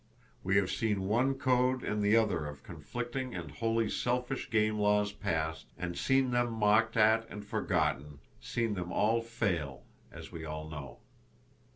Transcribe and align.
We 0.43 0.55
have 0.55 0.71
seen 0.71 1.03
one 1.07 1.35
code 1.35 1.83
and 1.83 2.01
the 2.01 2.17
other 2.17 2.47
of 2.47 2.63
conflicting 2.63 3.35
and 3.35 3.51
wholly 3.51 3.87
selfish 3.87 4.49
game 4.49 4.79
laws 4.79 5.11
passed, 5.11 5.67
and 5.77 5.95
seen 5.95 6.31
them 6.31 6.53
mocked 6.53 6.97
at 6.97 7.29
and 7.29 7.45
forgotten, 7.45 8.17
seen 8.39 8.73
them 8.73 8.91
all 8.91 9.21
fail, 9.21 9.83
as 10.11 10.31
we 10.31 10.43
all 10.43 10.67
know. 10.67 10.97